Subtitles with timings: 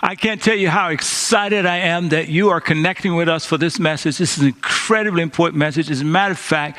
[0.00, 3.58] I can't tell you how excited I am that you are connecting with us for
[3.58, 4.18] this message.
[4.18, 5.90] This is an incredibly important message.
[5.90, 6.78] As a matter of fact,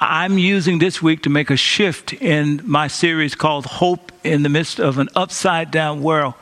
[0.00, 4.48] I'm using this week to make a shift in my series called Hope in the
[4.48, 6.34] Midst of an Upside Down World.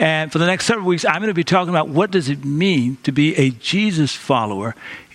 [0.00, 2.44] And for the next several weeks, I'm going to be talking about what does it
[2.44, 4.74] mean to be a Jesus follower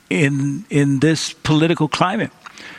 [0.09, 2.31] in, in this political climate.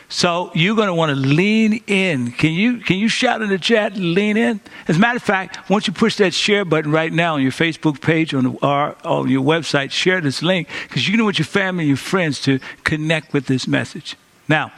[0.07, 2.31] So you're going to want to lean in.
[2.31, 3.95] Can you can you shout in the chat?
[3.95, 4.59] Lean in.
[4.87, 7.51] As a matter of fact, once you push that share button right now on your
[7.51, 11.39] Facebook page on the, or on your website, share this link because you can want
[11.39, 14.15] your family and your friends to connect with this message.
[14.47, 14.71] Now,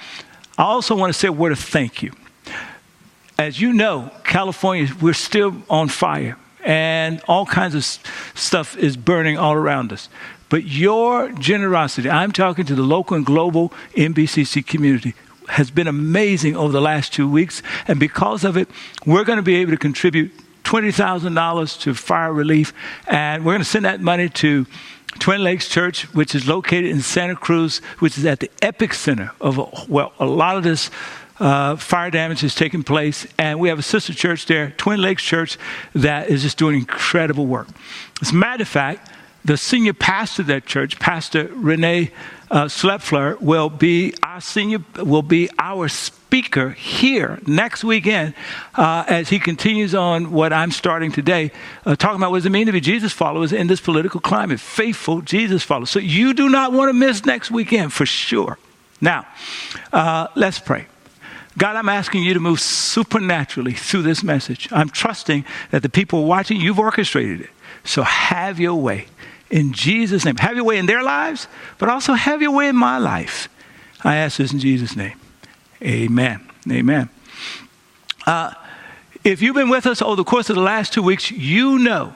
[0.58, 2.14] I also want to say a word of thank you.
[3.38, 7.86] As you know, California, we're still on fire and all kinds of
[8.36, 10.10] stuff is burning all around us.
[10.50, 15.14] But your generosity, I'm talking to the local and global NBCC community,
[15.48, 17.62] has been amazing over the last two weeks.
[17.88, 18.70] And because of it,
[19.06, 20.32] we're going to be able to contribute
[20.64, 22.74] $20,000 to fire relief.
[23.08, 24.66] And we're going to send that money to
[25.20, 29.90] Twin Lakes Church, which is located in Santa Cruz, which is at the epicenter of,
[29.90, 30.92] well, a lot of this
[31.40, 33.26] uh, fire damage is taking place.
[33.38, 35.58] And we have a sister church there, Twin Lakes Church,
[35.94, 37.68] that is just doing incredible work.
[38.22, 39.10] As a matter of fact,
[39.46, 42.12] the senior pastor of that church, Pastor Rene
[42.52, 48.34] uh, Schlaepfer, will be our senior, will be our speaker here next weekend
[48.76, 51.52] uh, as he continues on what I'm starting today,
[51.86, 54.60] uh, talking about what does it mean to be Jesus followers in this political climate,
[54.60, 55.90] faithful Jesus followers.
[55.90, 58.58] So you do not want to miss next weekend for sure.
[59.00, 59.26] Now,
[59.94, 60.88] uh, let's pray.
[61.58, 64.68] God, I'm asking you to move supernaturally through this message.
[64.72, 67.50] I'm trusting that the people watching, you've orchestrated it.
[67.84, 69.08] So have your way
[69.50, 70.36] in Jesus' name.
[70.38, 73.50] Have your way in their lives, but also have your way in my life.
[74.04, 75.20] I ask this in Jesus' name.
[75.82, 76.48] Amen.
[76.70, 77.10] Amen.
[78.26, 78.54] Uh,
[79.24, 82.14] if you've been with us over the course of the last two weeks, you know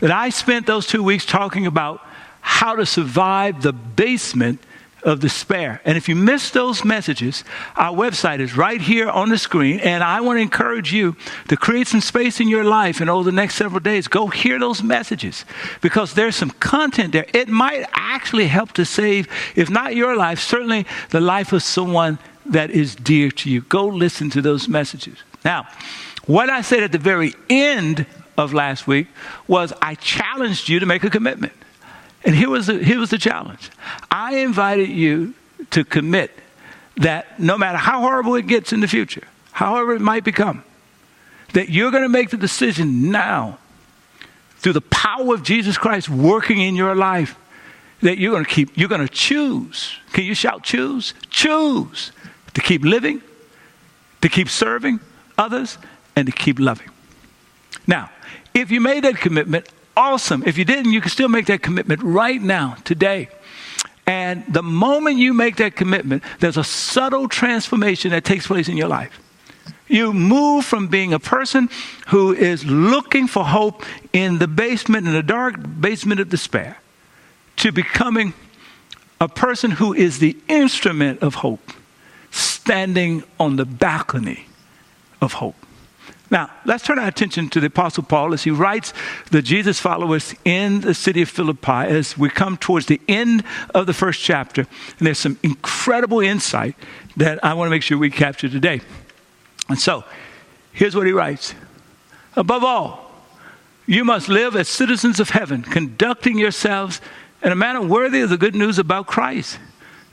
[0.00, 2.04] that I spent those two weeks talking about
[2.40, 4.60] how to survive the basement
[5.02, 5.80] of despair.
[5.84, 7.44] And if you miss those messages,
[7.76, 9.80] our website is right here on the screen.
[9.80, 11.16] And I want to encourage you
[11.48, 14.58] to create some space in your life and over the next several days, go hear
[14.58, 15.44] those messages
[15.80, 17.26] because there's some content there.
[17.32, 22.18] It might actually help to save, if not your life, certainly the life of someone
[22.46, 23.62] that is dear to you.
[23.62, 25.18] Go listen to those messages.
[25.44, 25.66] Now,
[26.26, 29.08] what I said at the very end of last week
[29.46, 31.52] was I challenged you to make a commitment.
[32.24, 33.70] And here was, the, here was the challenge.
[34.10, 35.34] I invited you
[35.70, 36.32] to commit
[36.96, 40.64] that no matter how horrible it gets in the future, however it might become,
[41.52, 43.58] that you're going to make the decision now
[44.58, 47.36] through the power of Jesus Christ working in your life
[48.02, 49.96] that you're going to keep you're going to choose.
[50.12, 51.14] Can you shout choose?
[51.30, 52.12] Choose
[52.54, 53.22] to keep living
[54.20, 55.00] to keep serving
[55.36, 55.78] others
[56.16, 56.90] and to keep loving.
[57.86, 58.10] Now
[58.54, 60.44] if you made that commitment awesome.
[60.46, 63.28] If you didn't, you can still make that commitment right now, today.
[64.06, 68.76] And the moment you make that commitment, there's a subtle transformation that takes place in
[68.76, 69.20] your life.
[69.88, 71.68] You move from being a person
[72.08, 76.78] who is looking for hope in the basement, in the dark basement of despair,
[77.56, 78.34] to becoming
[79.20, 81.72] a person who is the instrument of hope,
[82.30, 84.46] standing on the balcony
[85.20, 85.56] of hope.
[86.30, 88.92] Now, let's turn our attention to the Apostle Paul as he writes
[89.30, 93.44] the Jesus followers in the city of Philippi as we come towards the end
[93.74, 94.66] of the first chapter.
[94.98, 96.74] And there's some incredible insight
[97.16, 98.82] that I want to make sure we capture today.
[99.70, 100.04] And so,
[100.72, 101.54] here's what he writes
[102.36, 103.10] Above all,
[103.86, 107.00] you must live as citizens of heaven, conducting yourselves
[107.42, 109.58] in a manner worthy of the good news about Christ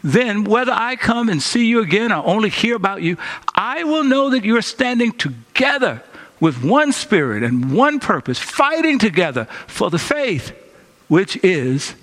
[0.03, 3.17] then whether I come and see you again or only hear about you,
[3.55, 5.44] I will know that you are standing together
[6.39, 10.51] with one spirit and one purpose, fighting together for the faith,
[11.07, 11.95] which is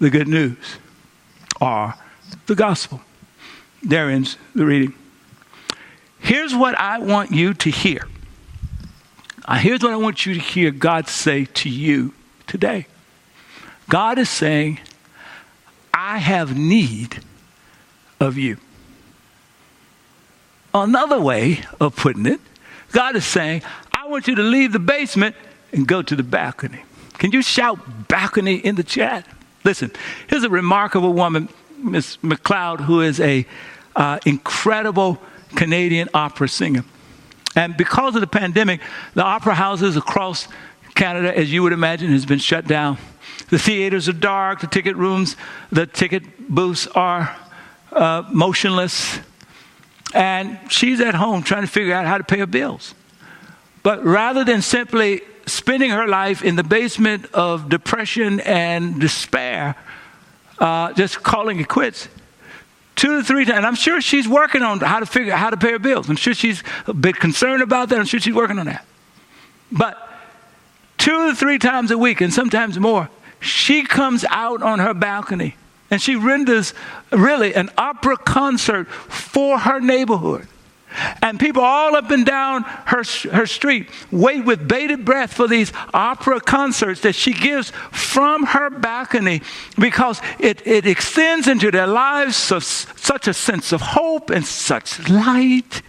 [0.00, 0.76] the good news
[1.60, 1.94] or
[2.46, 3.00] the gospel.
[3.82, 4.94] There ends the reading.
[6.18, 8.08] Here's what I want you to hear.
[9.44, 12.14] Uh, here's what I want you to hear God say to you
[12.46, 12.86] today.
[13.90, 14.80] God is saying,
[15.92, 17.20] I have need
[18.18, 18.56] of you.
[20.72, 22.40] Another way of putting it,
[22.94, 23.62] God is saying,
[23.92, 25.34] I want you to leave the basement
[25.72, 26.84] and go to the balcony.
[27.18, 29.26] Can you shout balcony in the chat?
[29.64, 29.90] Listen,
[30.28, 31.48] here's a remarkable woman,
[31.78, 33.46] Miss McLeod, who is a
[33.96, 35.18] uh, incredible
[35.56, 36.84] Canadian opera singer.
[37.56, 38.80] And because of the pandemic,
[39.14, 40.46] the opera houses across
[40.94, 42.98] Canada, as you would imagine, has been shut down.
[43.50, 45.36] The theaters are dark, the ticket rooms,
[45.72, 47.34] the ticket booths are
[47.90, 49.18] uh, motionless,
[50.14, 52.94] and she's at home trying to figure out how to pay her bills.
[53.82, 59.74] But rather than simply spending her life in the basement of depression and despair,
[60.58, 62.08] uh, just calling it quits.
[62.94, 63.58] Two to three times.
[63.58, 66.08] And I'm sure she's working on how to figure out how to pay her bills.
[66.08, 67.98] I'm sure she's a bit concerned about that.
[67.98, 68.86] I'm sure she's working on that.
[69.72, 69.98] But
[70.96, 75.56] two to three times a week, and sometimes more, she comes out on her balcony
[75.90, 76.74] and she renders
[77.12, 80.48] really an opera concert for her neighborhood.
[81.22, 83.02] And people all up and down her,
[83.32, 88.70] her street wait with bated breath for these opera concerts that she gives from her
[88.70, 89.42] balcony
[89.78, 95.82] because it, it extends into their lives such a sense of hope and such light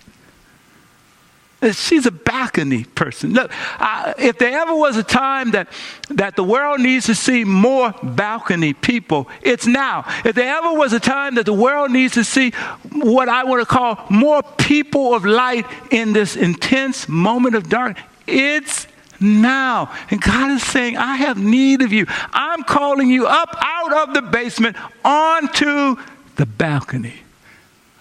[1.71, 3.33] She's a balcony person.
[3.33, 5.69] Look, uh, if there ever was a time that,
[6.09, 10.05] that the world needs to see more balcony people, it's now.
[10.23, 12.51] If there ever was a time that the world needs to see
[12.91, 17.97] what I want to call more people of light in this intense moment of dark,
[18.27, 18.85] it's
[19.19, 19.93] now.
[20.11, 22.05] And God is saying, I have need of you.
[22.33, 25.95] I'm calling you up out of the basement onto
[26.35, 27.24] the balcony.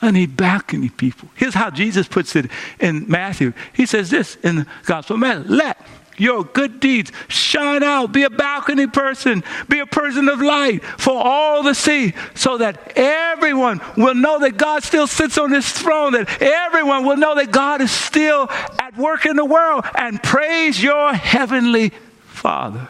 [0.05, 1.31] I need balcony people.
[1.35, 3.55] Here's how Jesus puts it in Matthew.
[3.73, 5.79] He says this in the Gospel of Matthew let
[6.17, 8.13] your good deeds shine out.
[8.13, 9.43] Be a balcony person.
[9.69, 14.57] Be a person of light for all to see so that everyone will know that
[14.57, 18.49] God still sits on his throne, that everyone will know that God is still
[18.79, 21.93] at work in the world and praise your heavenly
[22.27, 22.89] Father.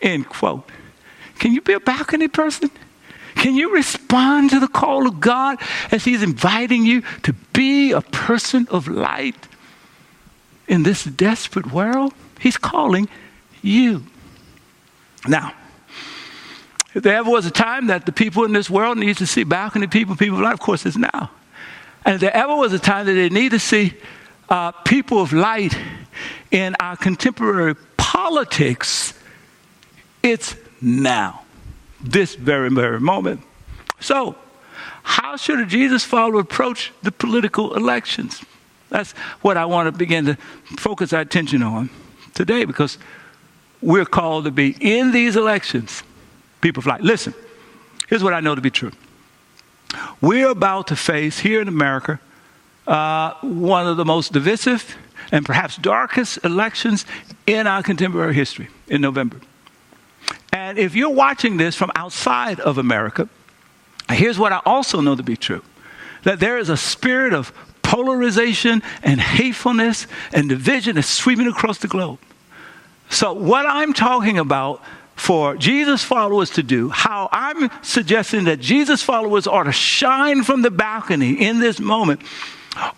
[0.00, 0.68] End quote.
[1.38, 2.70] Can you be a balcony person?
[3.34, 5.58] Can you respond to the call of God
[5.90, 9.48] as He's inviting you to be a person of light
[10.68, 12.14] in this desperate world?
[12.40, 13.08] He's calling
[13.62, 14.04] you.
[15.26, 15.54] Now,
[16.94, 19.44] if there ever was a time that the people in this world need to see
[19.44, 21.30] balcony people, people of light, of course it's now.
[22.04, 23.94] And if there ever was a time that they need to see
[24.48, 25.76] uh, people of light
[26.50, 29.14] in our contemporary politics,
[30.22, 31.41] it's now
[32.02, 33.42] this very, very moment.
[34.00, 34.36] So,
[35.02, 38.42] how should a Jesus follower approach the political elections?
[38.88, 40.36] That's what I want to begin to
[40.76, 41.90] focus our attention on
[42.34, 42.98] today because
[43.80, 46.02] we're called to be in these elections.
[46.60, 46.98] People fly.
[47.00, 47.34] Listen,
[48.08, 48.92] here's what I know to be true.
[50.20, 52.20] We're about to face here in America
[52.86, 54.96] uh, one of the most divisive
[55.30, 57.06] and perhaps darkest elections
[57.46, 59.40] in our contemporary history in November.
[60.72, 63.28] And if you're watching this from outside of America,
[64.08, 65.62] here's what I also know to be true
[66.22, 67.52] that there is a spirit of
[67.82, 72.20] polarization and hatefulness and division that's sweeping across the globe.
[73.10, 74.82] So, what I'm talking about
[75.14, 80.62] for Jesus followers to do, how I'm suggesting that Jesus followers are to shine from
[80.62, 82.22] the balcony in this moment,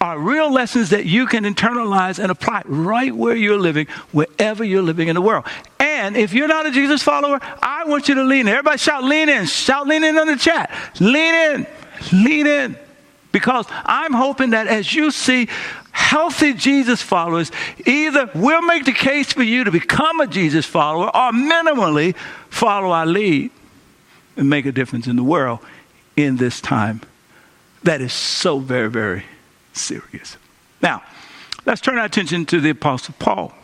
[0.00, 4.80] are real lessons that you can internalize and apply right where you're living, wherever you're
[4.80, 5.44] living in the world.
[5.94, 8.48] And if you're not a Jesus follower, I want you to lean in.
[8.48, 9.46] Everybody shout, lean in.
[9.46, 10.70] Shout, lean in on the chat.
[11.00, 11.66] Lean in.
[12.12, 12.76] Lean in.
[13.32, 15.48] Because I'm hoping that as you see
[15.92, 17.50] healthy Jesus followers,
[17.86, 22.16] either we'll make the case for you to become a Jesus follower or minimally
[22.50, 23.50] follow our lead
[24.36, 25.60] and make a difference in the world
[26.16, 27.00] in this time
[27.84, 29.24] that is so very, very
[29.72, 30.36] serious.
[30.82, 31.02] Now,
[31.66, 33.54] let's turn our attention to the Apostle Paul.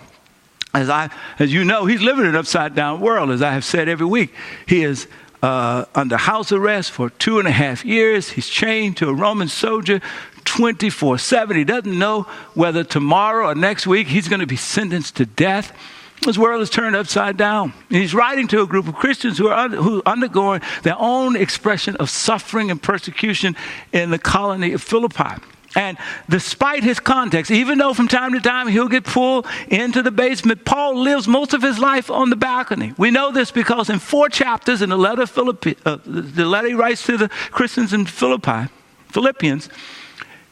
[0.73, 3.65] As, I, as you know, he's living in an upside down world, as I have
[3.65, 4.33] said every week.
[4.67, 5.09] He is
[5.43, 8.31] uh, under house arrest for two and a half years.
[8.31, 10.01] He's chained to a Roman soldier
[10.45, 11.57] 24 7.
[11.57, 12.23] He doesn't know
[12.55, 15.77] whether tomorrow or next week he's going to be sentenced to death.
[16.25, 17.73] His world is turned upside down.
[17.89, 21.35] And he's writing to a group of Christians who are under, who undergoing their own
[21.35, 23.57] expression of suffering and persecution
[23.93, 25.41] in the colony of Philippi.
[25.77, 25.99] And
[26.29, 30.65] despite his context, even though from time to time he'll get pulled into the basement,
[30.65, 32.93] Paul lives most of his life on the balcony.
[32.99, 36.75] We know this because in four chapters in the letter, Philippi, uh, the letter he
[36.75, 38.69] writes to the Christians in Philippi,
[39.11, 39.69] Philippians,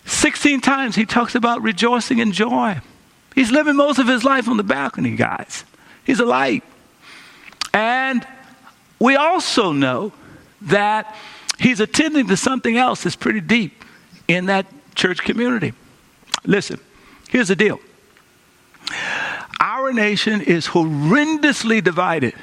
[0.07, 2.81] 16 times he talks about rejoicing and joy.
[3.35, 5.65] He's living most of his life on the balcony, guys.
[6.05, 6.63] He's a light.
[7.75, 8.27] And
[9.01, 10.13] we also know
[10.63, 11.15] that
[11.59, 13.85] he's attending to something else that's pretty deep
[14.27, 14.67] in that
[14.99, 15.73] church community.
[16.45, 16.81] Listen,
[17.31, 17.81] here's the deal
[19.61, 22.35] our nation is horrendously divided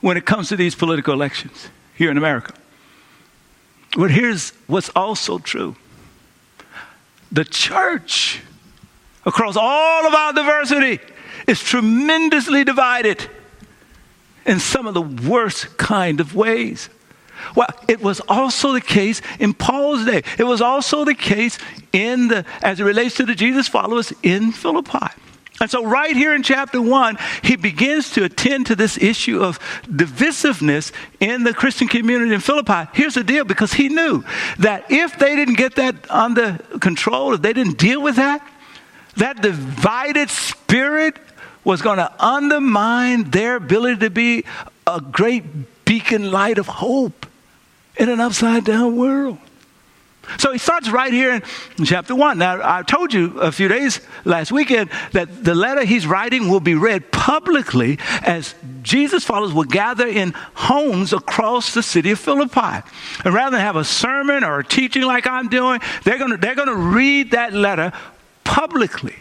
[0.00, 2.54] when it comes to these political elections here in America.
[3.96, 5.74] But here's what's also true
[7.32, 8.40] the church,
[9.24, 11.00] across all of our diversity,
[11.46, 13.26] is tremendously divided
[14.44, 16.88] in some of the worst kind of ways.
[17.54, 20.22] Well, it was also the case in Paul's day.
[20.38, 21.58] It was also the case
[21.92, 25.06] in the, as it relates to the Jesus followers in Philippi.
[25.60, 29.58] And so, right here in chapter one, he begins to attend to this issue of
[29.84, 32.88] divisiveness in the Christian community in Philippi.
[32.94, 34.24] Here's the deal because he knew
[34.58, 38.40] that if they didn't get that under control, if they didn't deal with that,
[39.16, 41.18] that divided spirit
[41.62, 44.44] was going to undermine their ability to be
[44.86, 45.44] a great
[45.84, 47.26] beacon light of hope
[48.00, 49.38] in an upside down world.
[50.38, 51.42] So he starts right here
[51.78, 52.38] in chapter 1.
[52.38, 56.60] Now, I told you a few days last weekend that the letter he's writing will
[56.60, 62.86] be read publicly as Jesus followers will gather in homes across the city of Philippi.
[63.24, 66.36] And rather than have a sermon or a teaching like I'm doing, they're going to
[66.36, 67.92] they're going to read that letter
[68.44, 69.16] publicly.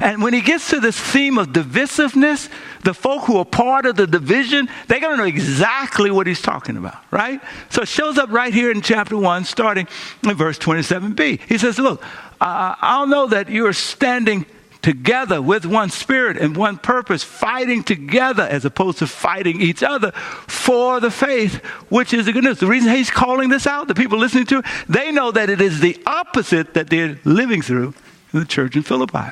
[0.00, 2.48] And when he gets to this theme of divisiveness,
[2.84, 6.42] the folk who are part of the division, they're going to know exactly what he's
[6.42, 7.40] talking about, right?
[7.70, 9.88] So it shows up right here in chapter 1, starting
[10.22, 11.40] in verse 27b.
[11.48, 12.02] He says, Look,
[12.40, 14.46] uh, I'll know that you are standing
[14.82, 20.10] together with one spirit and one purpose, fighting together as opposed to fighting each other
[20.12, 21.54] for the faith,
[21.88, 22.60] which is the good news.
[22.60, 25.62] The reason he's calling this out, the people listening to it, they know that it
[25.62, 27.94] is the opposite that they're living through
[28.34, 29.30] in the church in Philippi.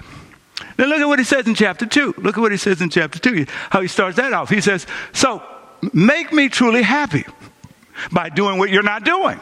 [0.79, 2.15] Now look at what he says in chapter 2.
[2.19, 4.49] Look at what he says in chapter 2, how he starts that off.
[4.49, 5.43] He says, So
[5.93, 7.25] make me truly happy
[8.11, 9.41] by doing what you're not doing.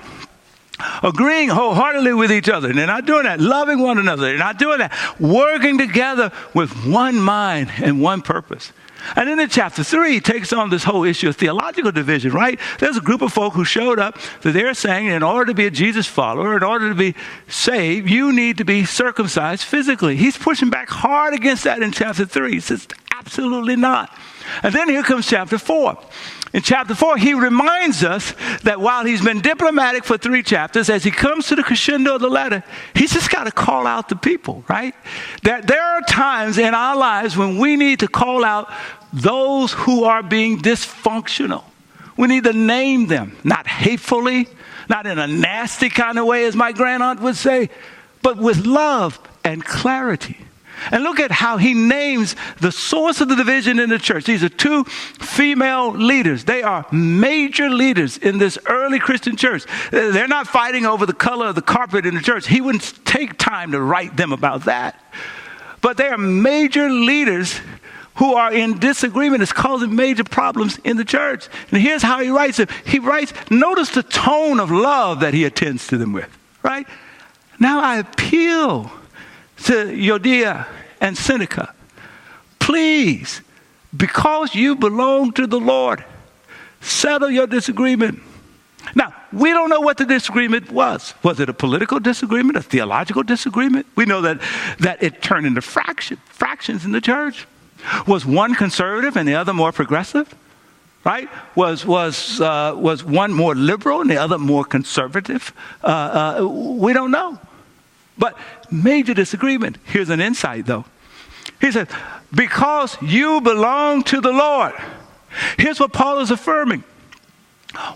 [1.03, 2.73] Agreeing wholeheartedly with each other.
[2.73, 3.41] They're not doing that.
[3.41, 4.23] Loving one another.
[4.23, 4.93] They're not doing that.
[5.21, 8.73] Working together with one mind and one purpose.
[9.17, 12.59] And then in chapter three, he takes on this whole issue of theological division, right?
[12.79, 15.67] There's a group of folk who showed up that they're saying in order to be
[15.67, 17.15] a Jesus follower, in order to be
[17.49, 20.17] saved, you need to be circumcised physically.
[20.17, 22.53] He's pushing back hard against that in chapter three.
[22.53, 24.17] He says, absolutely not.
[24.63, 25.99] And then here comes chapter four.
[26.53, 31.05] In chapter 4, he reminds us that while he's been diplomatic for three chapters, as
[31.05, 34.17] he comes to the crescendo of the letter, he's just got to call out the
[34.17, 34.93] people, right?
[35.45, 38.69] That there are times in our lives when we need to call out
[39.13, 41.63] those who are being dysfunctional.
[42.17, 44.49] We need to name them, not hatefully,
[44.89, 47.71] not in a nasty kind of way, as my grandaunt would say,
[48.23, 50.37] but with love and clarity.
[50.91, 54.25] And look at how he names the source of the division in the church.
[54.25, 56.45] These are two female leaders.
[56.45, 59.65] They are major leaders in this early Christian church.
[59.91, 62.47] They're not fighting over the color of the carpet in the church.
[62.47, 65.03] He wouldn't take time to write them about that.
[65.81, 67.61] But they are major leaders
[68.17, 69.43] who are in disagreement.
[69.43, 71.49] It's causing major problems in the church.
[71.71, 72.71] And here's how he writes it.
[72.85, 76.29] He writes, notice the tone of love that he attends to them with,
[76.63, 76.87] right?
[77.59, 78.91] Now I appeal
[79.65, 80.67] to Euodia
[81.01, 81.73] and Syntyche,
[82.59, 83.41] please,
[83.97, 86.05] because you belong to the Lord,
[86.81, 88.23] settle your disagreement.
[88.95, 91.15] Now, we don't know what the disagreement was.
[91.23, 93.87] Was it a political disagreement, a theological disagreement?
[93.95, 94.41] We know that,
[94.81, 97.47] that it turned into fraction, fractions in the church.
[98.07, 100.35] Was one conservative and the other more progressive?
[101.05, 101.31] Right?
[101.55, 105.53] Was, was, uh, was one more liberal and the other more conservative?
[105.83, 105.87] Uh,
[106.41, 107.39] uh, we don't know.
[108.19, 108.37] But
[108.71, 109.79] major disagreement.
[109.85, 110.85] Here's an insight, though.
[111.61, 111.89] He said,
[112.35, 114.75] Because you belong to the Lord.
[115.59, 116.85] Here's what Paul is affirming.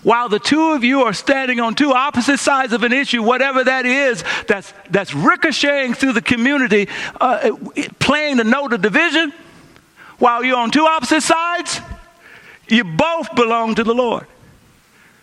[0.03, 3.63] While the two of you are standing on two opposite sides of an issue, whatever
[3.63, 6.87] that is, that's, that's ricocheting through the community,
[7.19, 7.51] uh,
[7.99, 9.33] playing the note of division,
[10.17, 11.81] while you're on two opposite sides,
[12.69, 14.25] you both belong to the Lord.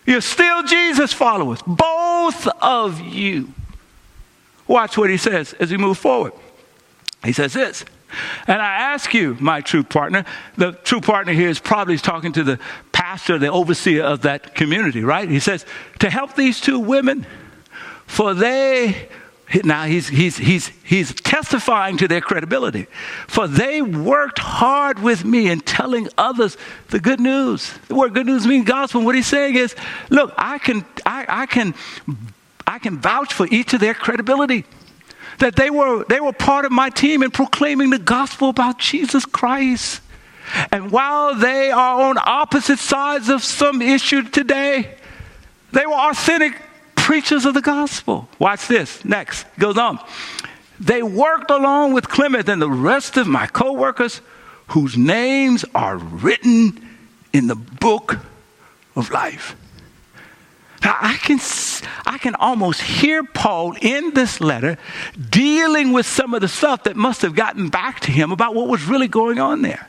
[0.05, 3.55] You're still Jesus followers, both of you.
[4.67, 6.33] Watch what he says as we move forward.
[7.25, 7.85] He says this.
[8.47, 10.25] And I ask you, my true partner,
[10.57, 12.59] the true partner here is probably talking to the
[12.93, 15.29] pastor, the overseer of that community, right?
[15.29, 15.65] He says,
[16.01, 17.27] to help these two women,
[18.07, 19.09] for they,
[19.65, 22.87] now he's, he's, he's, he's testifying to their credibility,
[23.29, 27.73] for they worked hard with me in telling others the good news.
[27.89, 29.03] The word good news means gospel.
[29.03, 29.75] What he's saying is,
[30.11, 31.75] look, I can, I, I can
[32.67, 34.65] I can vouch for each of their credibility.
[35.39, 39.25] That they were, they were part of my team in proclaiming the gospel about Jesus
[39.25, 40.01] Christ.
[40.71, 44.97] And while they are on opposite sides of some issue today,
[45.73, 46.55] they were authentic
[46.97, 48.29] preachers of the gospel.
[48.39, 49.05] Watch this.
[49.05, 49.47] Next.
[49.59, 49.99] Goes on.
[50.79, 54.21] They worked along with Clement and the rest of my co workers
[54.69, 56.89] whose names are written
[57.33, 58.19] in the book
[58.97, 59.57] of life.
[60.85, 61.39] Now, I can,
[62.07, 64.79] I can almost hear Paul in this letter
[65.31, 68.69] dealing with some of the stuff that must have gotten back to him about what
[68.69, 69.89] was really going on there.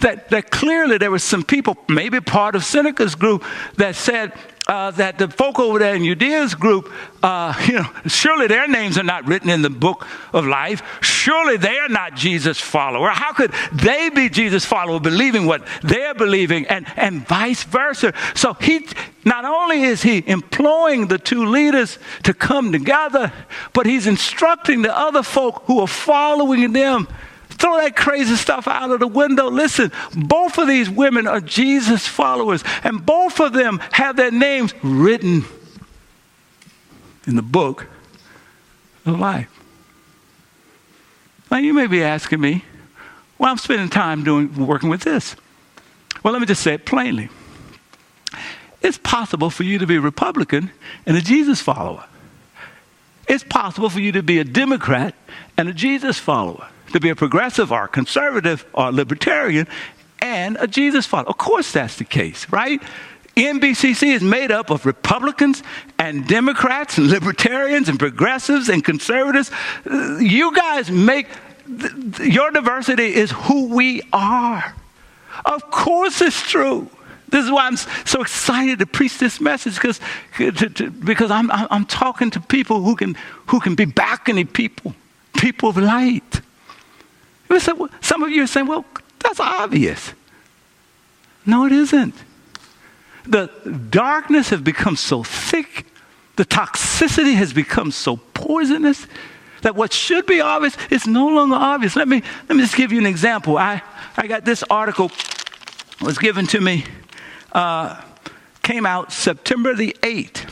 [0.00, 3.44] That, that clearly there were some people, maybe part of Syntyche's group,
[3.76, 4.32] that said,
[4.70, 6.92] uh, that the folk over there in Euodia's group,
[7.24, 10.80] uh, you know, surely their names are not written in the book of life.
[11.02, 13.08] Surely they are not Jesus' follower.
[13.08, 18.14] How could they be Jesus' follower, believing what they're believing, and, and vice versa?
[18.36, 18.86] So he
[19.24, 23.32] not only is he employing the two leaders to come together,
[23.72, 27.08] but he's instructing the other folk who are following them
[27.50, 29.50] Throw that crazy stuff out of the window.
[29.50, 34.72] Listen, both of these women are Jesus followers, and both of them have their names
[34.82, 35.44] written
[37.26, 37.86] in the book
[39.04, 39.48] of life.
[41.50, 42.64] Now, you may be asking me,
[43.38, 45.34] well, I'm spending time doing working with this.
[46.22, 47.28] Well, let me just say it plainly.
[48.82, 50.70] It's possible for you to be a Republican
[51.06, 52.04] and a Jesus follower.
[53.28, 55.14] It's possible for you to be a Democrat
[55.56, 59.66] and a Jesus follower to be a progressive or conservative or libertarian
[60.20, 61.28] and a Jesus follower.
[61.28, 62.82] Of course, that's the case, right?
[63.36, 65.62] NBCC is made up of Republicans
[65.98, 69.50] and Democrats and libertarians and progressives and conservatives.
[69.86, 71.28] You guys make
[72.20, 74.74] your diversity is who we are.
[75.44, 76.90] Of course, it's true.
[77.28, 80.00] This is why I'm so excited to preach this message because,
[80.36, 83.16] because I'm, I'm talking to people who can,
[83.46, 84.94] who can be balcony people,
[85.36, 86.40] people of light.
[87.58, 88.84] Some of you are saying, well,
[89.18, 90.12] that's obvious.
[91.44, 92.14] No, it isn't.
[93.24, 93.48] The
[93.90, 95.86] darkness has become so thick,
[96.36, 99.06] the toxicity has become so poisonous
[99.62, 101.96] that what should be obvious is no longer obvious.
[101.96, 103.58] Let me, let me just give you an example.
[103.58, 103.82] I,
[104.16, 105.10] I got this article
[106.00, 106.84] was given to me,
[107.52, 108.00] uh,
[108.62, 110.48] came out September the 8th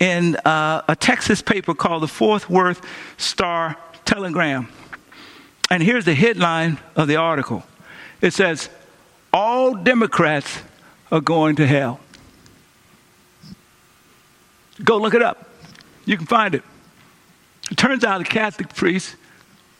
[0.00, 2.82] in uh, a Texas paper called the Fort Worth
[3.16, 4.68] Star Telegram.
[5.70, 7.64] And here's the headline of the article
[8.20, 8.68] it says,
[9.32, 10.60] All Democrats
[11.10, 12.00] are going to hell.
[14.82, 15.48] Go look it up.
[16.04, 16.62] You can find it.
[17.70, 19.16] It turns out a Catholic priest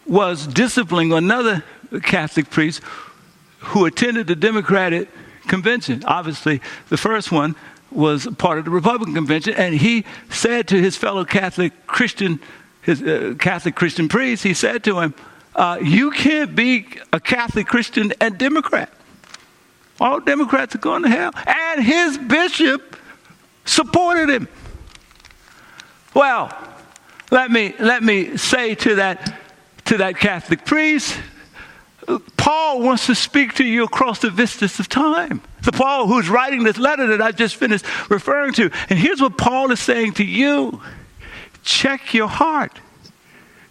[0.06, 1.64] was disciplining another
[2.02, 2.82] Catholic priest
[3.58, 5.08] who attended the Democratic
[5.46, 6.02] convention.
[6.06, 7.54] Obviously, the first one
[7.90, 12.40] was part of the Republican convention, and he said to his fellow Catholic Christian,
[12.82, 15.14] his uh, Catholic Christian priest, he said to him,
[15.54, 18.90] uh, you can't be a Catholic Christian and Democrat.
[20.00, 21.32] All Democrats are going to hell.
[21.46, 22.96] And his bishop
[23.64, 24.48] supported him.
[26.12, 26.56] Well,
[27.30, 29.40] let me, let me say to that,
[29.86, 31.18] to that Catholic priest,
[32.36, 35.40] Paul wants to speak to you across the vistas of time.
[35.62, 38.70] The Paul who's writing this letter that I just finished referring to.
[38.90, 40.82] And here's what Paul is saying to you
[41.62, 42.78] check your heart.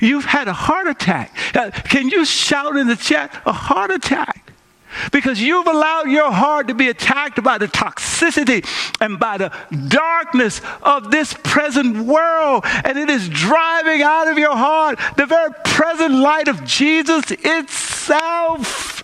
[0.03, 1.33] You've had a heart attack.
[1.55, 4.51] Uh, can you shout in the chat, a heart attack?
[5.11, 8.65] Because you've allowed your heart to be attacked by the toxicity
[8.99, 9.51] and by the
[9.87, 12.63] darkness of this present world.
[12.83, 19.03] And it is driving out of your heart the very present light of Jesus itself.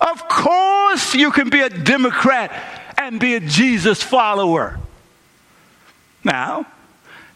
[0.00, 2.52] Of course, you can be a Democrat
[2.98, 4.78] and be a Jesus follower.
[6.22, 6.66] Now,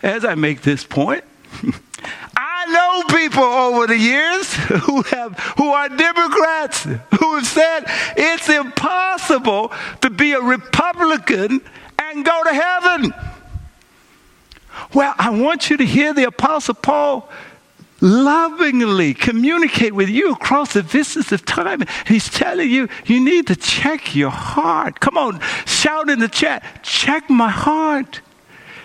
[0.02, 1.24] as I make this point,
[2.62, 7.84] I know people over the years who have who are Democrats who have said
[8.18, 11.62] it's impossible to be a Republican
[11.98, 13.14] and go to heaven.
[14.92, 17.30] Well, I want you to hear the Apostle Paul
[18.02, 21.82] lovingly communicate with you across the vistas of time.
[22.06, 25.00] He's telling you, you need to check your heart.
[25.00, 28.20] Come on, shout in the chat, check my heart.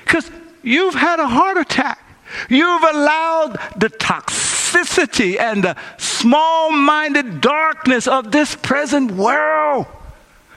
[0.05, 0.31] Because
[0.63, 2.04] you've had a heart attack.
[2.49, 9.85] You've allowed the toxicity and the small minded darkness of this present world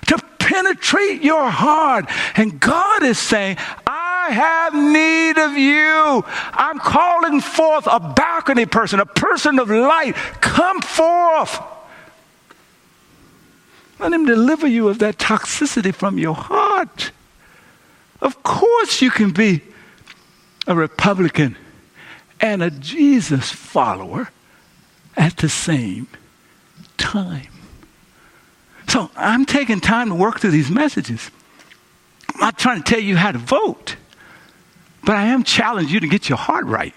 [0.06, 2.06] to penetrate your heart.
[2.36, 6.24] And God is saying, I have need of you.
[6.52, 10.14] I'm calling forth a balcony person, a person of light.
[10.40, 11.60] Come forth.
[13.98, 17.10] Let him deliver you of that toxicity from your heart.
[18.20, 19.62] Of course, you can be
[20.68, 21.56] a Republican
[22.40, 24.30] and a Jesus follower
[25.16, 26.06] at the same
[26.98, 27.48] time.
[28.86, 31.30] So I'm taking time to work through these messages.
[32.32, 33.96] I'm not trying to tell you how to vote,
[35.04, 36.94] but I am challenging you to get your heart right.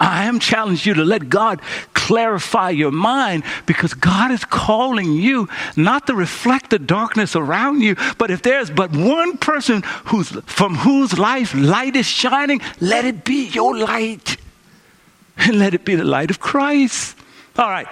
[0.00, 1.60] I am challenging you to let God
[1.92, 7.96] clarify your mind because God is calling you not to reflect the darkness around you,
[8.16, 13.24] but if there's but one person who's, from whose life light is shining, let it
[13.24, 14.38] be your light.
[15.36, 17.16] And let it be the light of Christ.
[17.58, 17.86] All right.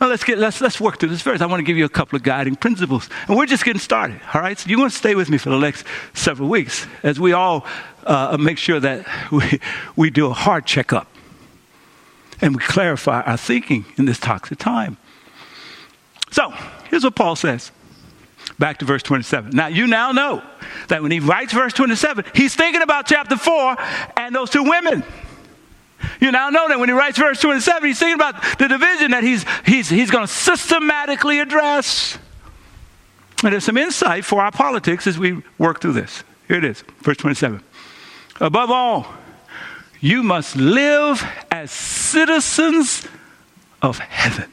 [0.00, 1.40] Now let's get let's let's work through this verse.
[1.40, 4.20] I want to give you a couple of guiding principles, and we're just getting started.
[4.32, 7.18] All right, so you want to stay with me for the next several weeks as
[7.18, 7.66] we all
[8.04, 9.60] uh, make sure that we
[9.96, 11.08] we do a heart checkup
[12.40, 14.96] and we clarify our thinking in this toxic time.
[16.30, 16.50] So
[16.90, 17.70] here's what Paul says.
[18.58, 19.54] Back to verse 27.
[19.54, 20.42] Now, you now know
[20.88, 23.76] that when he writes verse 27, he's thinking about chapter 4
[24.16, 25.04] and those two women.
[26.20, 29.22] You now know that when he writes verse 27, he's thinking about the division that
[29.22, 32.18] he's, he's, he's going to systematically address.
[33.42, 36.24] And there's some insight for our politics as we work through this.
[36.48, 37.62] Here it is, verse 27.
[38.40, 39.06] Above all,
[40.00, 41.24] you must live
[41.58, 43.06] as citizens
[43.82, 44.50] of heaven.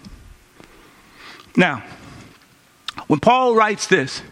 [1.55, 1.83] Now,
[3.07, 4.23] when Paul writes this,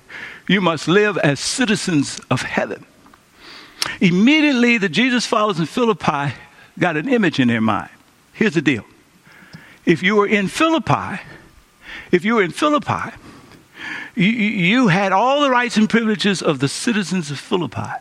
[0.47, 2.85] you must live as citizens of heaven.
[4.01, 6.33] Immediately, the Jesus followers in Philippi
[6.79, 7.91] got an image in their mind.
[8.33, 8.85] Here's the deal
[9.85, 11.21] if you were in Philippi,
[12.11, 13.15] if you were in Philippi,
[14.15, 17.93] you, you had all the rights and privileges of the citizens of Philippi.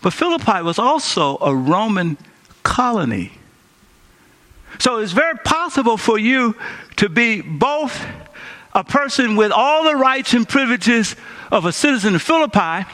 [0.00, 2.18] But Philippi was also a Roman
[2.64, 3.32] colony.
[4.78, 6.56] So it's very possible for you
[6.96, 8.04] to be both
[8.74, 11.16] a person with all the rights and privileges
[11.50, 12.88] of a citizen of Philippi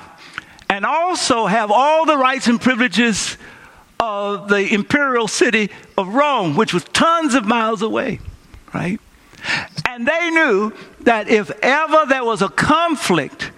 [0.69, 3.37] and also have all the rights and privileges
[4.01, 8.21] of the imperial city of Rome, which was tons of miles away,
[8.75, 9.01] right?
[9.87, 13.51] And they knew that if ever there was a conflict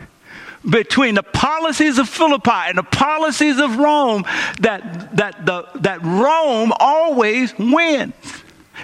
[0.69, 4.25] between the policies of Philippi and the policies of Rome,
[4.61, 8.15] that, that, the, that Rome always wins.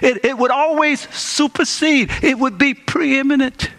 [0.01, 3.69] It, it would always supersede, it would be preeminent.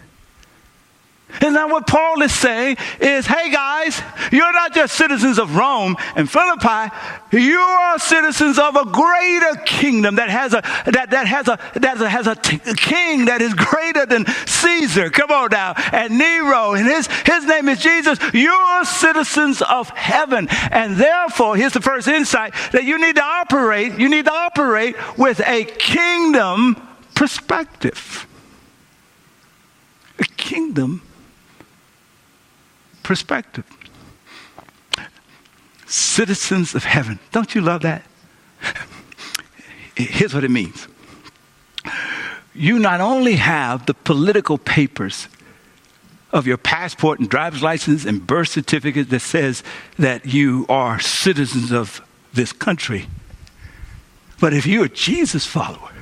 [1.41, 5.95] And now what Paul is saying is, hey guys, you're not just citizens of Rome
[6.15, 6.93] and Philippi,
[7.31, 10.61] you are citizens of a greater kingdom that has a
[10.91, 15.09] that, that has a that has a t- king that is greater than Caesar.
[15.09, 18.17] Come on now, and Nero, and his his name is Jesus.
[18.33, 23.99] You're citizens of heaven, and therefore, here's the first insight that you need to operate.
[23.99, 26.75] You need to operate with a kingdom
[27.13, 28.25] perspective.
[30.19, 31.01] A kingdom
[33.09, 33.65] perspective.
[35.87, 37.17] Citizens of heaven.
[37.31, 38.03] Don't you love that?
[39.95, 40.87] Here's what it means
[42.53, 45.27] you not only have the political papers
[46.31, 49.63] of your passport and driver's license and birth certificate that says
[49.97, 53.07] that you are citizens of this country,
[54.39, 55.93] but if you're a Jesus follower,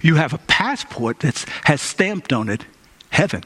[0.00, 2.64] you have a passport that has stamped on it
[3.10, 3.42] heaven.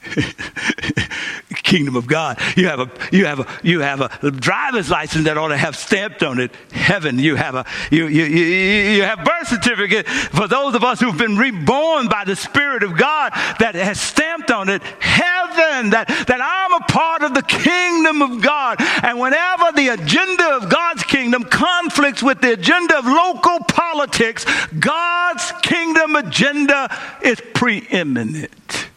[1.62, 2.38] kingdom of God.
[2.56, 5.76] You have a you have a you have a driver's license that ought to have
[5.76, 7.18] stamped on it heaven.
[7.18, 11.16] You have a you you you, you have birth certificate for those of us who've
[11.16, 15.90] been reborn by the Spirit of God that has stamped on it heaven.
[15.90, 18.78] That that I'm a part of the kingdom of God.
[19.04, 24.44] And whenever the agenda of God's kingdom conflicts with the agenda of local politics,
[24.78, 26.88] God's kingdom agenda
[27.22, 28.89] is preeminent.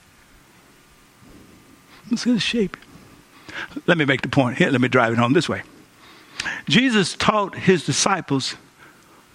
[2.13, 2.77] It's going to shape
[3.85, 4.69] Let me make the point here.
[4.69, 5.63] Let me drive it home this way.
[6.67, 8.55] Jesus taught his disciples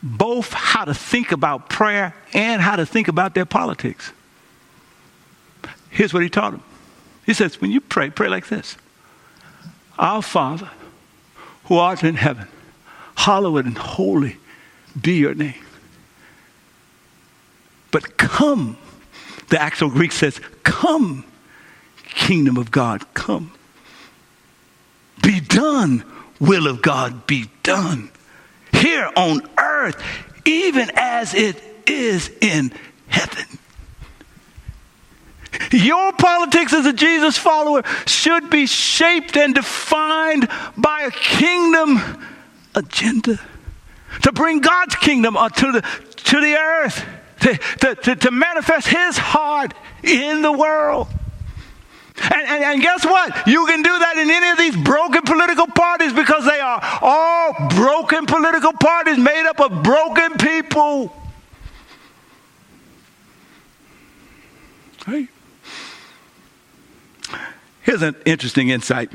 [0.02, 4.12] both how to think about prayer and how to think about their politics.
[5.90, 6.62] Here's what he taught them.
[7.26, 8.76] He says, when you pray, pray like this
[9.98, 10.70] Our Father,
[11.64, 12.48] who art in heaven,
[13.16, 14.36] hallowed and holy
[15.00, 15.64] be your name.
[17.90, 18.76] But come,
[19.48, 21.24] the actual Greek says, come
[22.18, 23.52] kingdom of God come.
[25.22, 26.04] Be done,
[26.40, 28.10] will of God be done.
[28.72, 30.02] Here on earth,
[30.44, 32.72] even as it is in
[33.06, 33.46] heaven.
[35.72, 42.00] Your politics as a Jesus follower should be shaped and defined by a kingdom
[42.74, 43.40] agenda
[44.22, 45.80] to bring God's kingdom to the,
[46.16, 47.04] to the earth,
[47.40, 51.08] to, to, to manifest His heart in the world.
[52.20, 53.46] And, and, and, guess what?
[53.46, 57.52] You can do that in any of these broken political parties because they are all
[57.70, 61.14] broken political parties made up of broken people.
[65.06, 65.28] Right?
[67.82, 69.10] Here's an interesting insight.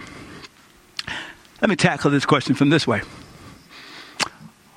[1.61, 3.01] Let me tackle this question from this way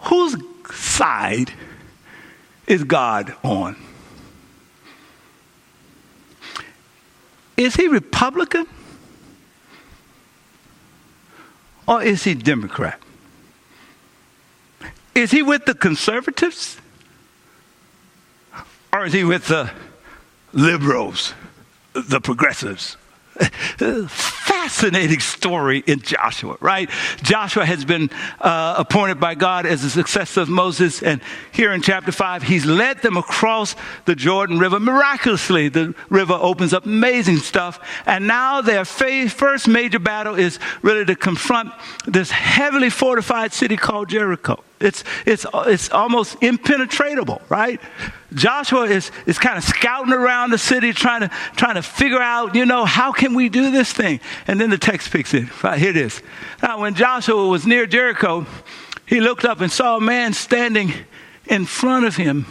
[0.02, 0.36] Whose
[0.72, 1.52] side
[2.66, 3.76] is God on?
[7.56, 8.66] Is he Republican?
[11.88, 13.00] Or is he Democrat?
[15.14, 16.78] Is he with the conservatives?
[18.92, 19.70] Or is he with the
[20.52, 21.32] liberals,
[21.94, 22.96] the progressives?
[24.46, 26.88] Fascinating story in Joshua, right?
[27.22, 31.82] Joshua has been uh, appointed by God as the successor of Moses, and here in
[31.82, 34.78] chapter 5, he's led them across the Jordan River.
[34.78, 41.04] Miraculously, the river opens up amazing stuff, and now their first major battle is really
[41.04, 41.72] to confront
[42.06, 44.62] this heavily fortified city called Jericho.
[44.78, 47.80] It's, it's, it's almost impenetrable, right?
[48.34, 52.54] Joshua is, is kind of scouting around the city, trying to, trying to figure out,
[52.54, 54.20] you know, how can we do this thing?
[54.46, 55.62] And then the text picks it.
[55.62, 56.22] Right, here it is.
[56.62, 58.46] Now, when Joshua was near Jericho,
[59.06, 60.92] he looked up and saw a man standing
[61.46, 62.46] in front of him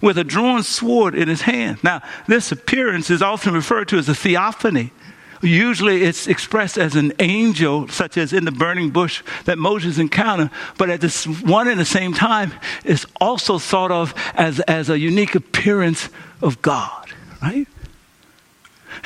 [0.00, 1.82] with a drawn sword in his hand.
[1.82, 4.92] Now, this appearance is often referred to as a theophany.
[5.40, 10.50] Usually it's expressed as an angel, such as in the burning bush that Moses encountered,
[10.78, 12.52] but at this one and the same time,
[12.84, 16.08] it's also thought of as, as a unique appearance
[16.42, 17.68] of God, right?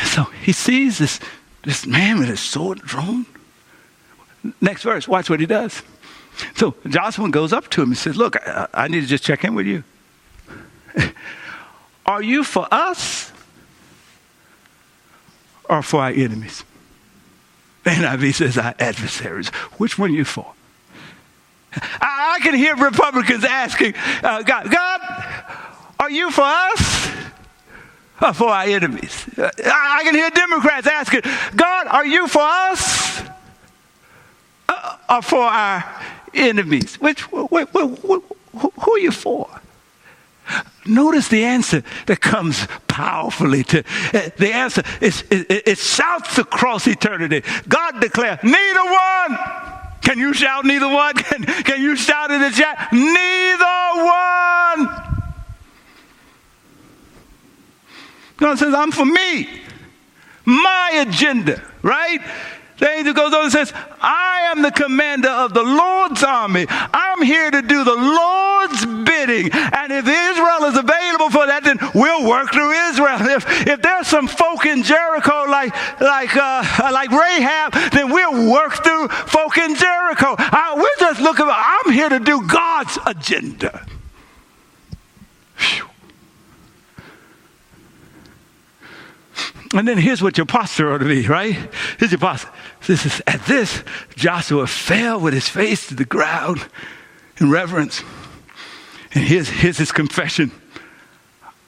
[0.04, 1.20] So he sees this,
[1.64, 3.26] this man with his sword drawn.
[4.60, 5.82] Next verse, watch what he does.
[6.56, 9.44] So Joshua goes up to him and says, Look, I, I need to just check
[9.44, 9.84] in with you.
[12.06, 13.32] Are you for us
[15.68, 16.64] or for our enemies?
[17.84, 19.48] NIV says our adversaries.
[19.78, 20.52] Which one are you for?
[21.74, 25.00] I, I can hear Republicans asking, uh, God, God,
[25.98, 27.01] are you for us?
[28.22, 29.26] Or for our enemies?
[29.36, 31.22] I can hear Democrats asking,
[31.56, 33.22] God, are you for us?
[35.10, 35.84] Or for our
[36.32, 37.00] enemies?
[37.00, 39.48] Which, wh- wh- wh- who are you for?
[40.84, 46.86] Notice the answer that comes powerfully to uh, the answer is it, it shouts across
[46.86, 47.42] eternity.
[47.68, 49.38] God declares, neither one.
[50.02, 51.14] Can you shout neither one?
[51.16, 52.88] Can, can you shout in the chat?
[52.92, 53.64] Neither
[54.04, 55.11] one.
[58.42, 59.48] God says, I'm for me,
[60.44, 62.20] my agenda, right?
[62.78, 66.66] The angel goes on and says, I am the commander of the Lord's army.
[66.68, 69.52] I'm here to do the Lord's bidding.
[69.52, 73.18] And if Israel is available for that, then we'll work through Israel.
[73.20, 78.82] If, if there's some folk in Jericho like, like, uh, like Rahab, then we'll work
[78.82, 80.34] through folk in Jericho.
[80.36, 83.86] I, we're just looking, I'm here to do God's agenda.
[85.56, 85.91] Whew.
[89.74, 91.56] And then here's what your posture ought to be, right?
[91.98, 92.50] Here's your posture.
[92.86, 93.82] This is, at this,
[94.16, 96.66] Joshua fell with his face to the ground
[97.38, 98.02] in reverence.
[99.14, 100.52] And here's, here's his confession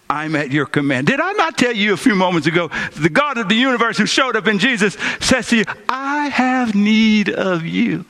[0.08, 1.06] I'm at your command.
[1.06, 4.06] Did I not tell you a few moments ago, the God of the universe who
[4.06, 8.04] showed up in Jesus says to you, I have need of you.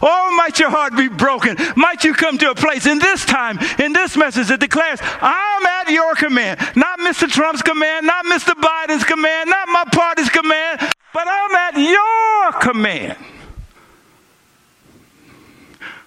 [0.00, 1.56] Oh, might your heart be broken.
[1.76, 5.66] Might you come to a place in this time, in this message that declares, I'm
[5.66, 6.60] at your command.
[6.76, 7.28] Not Mr.
[7.28, 8.54] Trump's command, not Mr.
[8.54, 10.80] Biden's command, not my party's command,
[11.12, 13.18] but I'm at your command.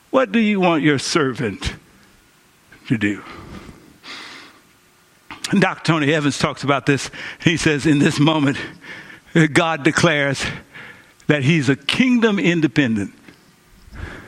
[0.09, 1.73] What do you want your servant
[2.87, 3.23] to do?
[5.59, 5.83] Dr.
[5.83, 7.11] Tony Evans talks about this.
[7.43, 8.57] He says, in this moment,
[9.53, 10.43] God declares
[11.27, 13.13] that he's a kingdom independent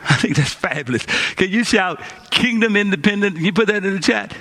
[0.04, 1.06] I think that's fabulous.
[1.36, 3.36] Can you shout kingdom independent?
[3.36, 4.34] Can you put that in the chat?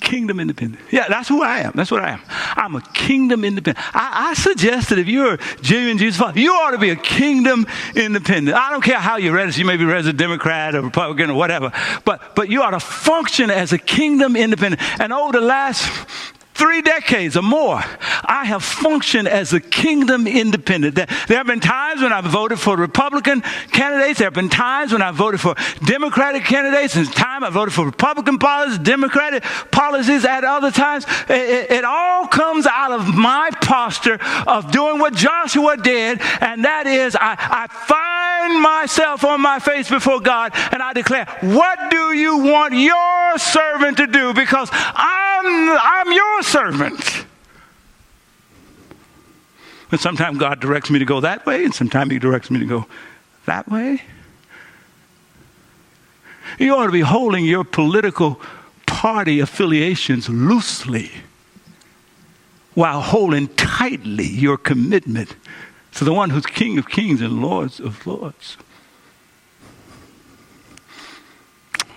[0.00, 0.82] Kingdom independent.
[0.90, 1.72] Yeah, that's who I am.
[1.74, 2.20] That's what I am.
[2.28, 3.84] I'm a kingdom independent.
[3.94, 6.96] I, I suggest that if you're a genuine Jesus follower, you ought to be a
[6.96, 8.56] kingdom independent.
[8.56, 9.60] I don't care how you're registered.
[9.60, 11.70] You may be registered Democrat or Republican or whatever,
[12.04, 14.82] but but you ought to function as a kingdom independent.
[15.00, 15.86] And over the last
[16.60, 17.82] three decades or more,
[18.22, 20.94] I have functioned as a kingdom independent.
[20.94, 21.06] There
[21.38, 23.40] have been times when I've voted for Republican
[23.72, 24.18] candidates.
[24.18, 25.54] There have been times when I've voted for
[25.86, 26.96] Democratic candidates.
[26.96, 31.06] And time I voted for Republican policies, Democratic policies at other times.
[31.30, 36.64] It, it, it all comes out of my posture of doing what Joshua did, and
[36.66, 41.90] that is I, I find myself on my face before God and I declare, What
[41.90, 44.34] do you want your servant to do?
[44.34, 47.24] Because I'm, I'm your servant.
[49.90, 52.66] And sometimes God directs me to go that way, and sometimes He directs me to
[52.66, 52.86] go
[53.46, 54.02] that way.
[56.58, 58.40] You ought to be holding your political
[58.86, 61.10] party affiliations loosely
[62.74, 65.34] while holding tightly your commitment
[65.92, 68.56] to the one who's King of kings and Lords of lords.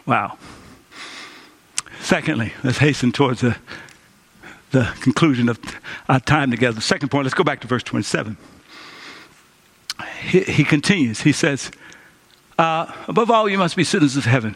[0.05, 0.37] Wow.
[2.01, 3.55] Secondly, let's hasten towards the
[4.73, 5.59] the conclusion of
[6.09, 6.75] our time together.
[6.75, 8.35] The second point, let's go back to verse 27.
[10.23, 11.71] He, he continues, he says,
[12.57, 14.55] uh, Above all, you must be citizens of heaven,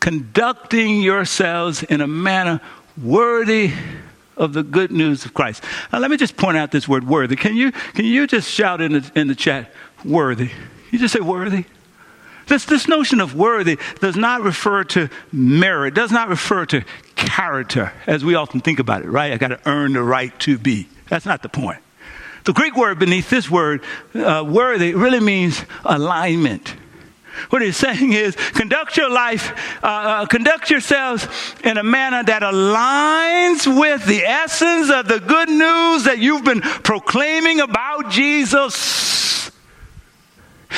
[0.00, 2.60] conducting yourselves in a manner
[3.02, 3.72] worthy
[4.36, 5.64] of the good news of Christ.
[5.92, 7.34] Now, let me just point out this word worthy.
[7.34, 9.72] Can you, can you just shout in the, in the chat,
[10.04, 10.50] worthy?
[10.90, 11.64] You just say worthy?
[12.46, 16.82] This, this notion of worthy does not refer to merit, does not refer to
[17.18, 19.32] character, as we often think about it, right?
[19.32, 20.88] I got to earn the right to be.
[21.08, 21.80] That's not the point.
[22.44, 23.82] The Greek word beneath this word,
[24.14, 26.74] uh, worthy, really means alignment.
[27.50, 29.52] What he's saying is conduct your life,
[29.82, 31.28] uh, uh, conduct yourselves
[31.64, 36.60] in a manner that aligns with the essence of the good news that you've been
[36.60, 39.37] proclaiming about Jesus.